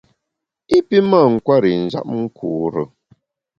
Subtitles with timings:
[0.77, 2.83] I pi mâ nkwer i njap nkure.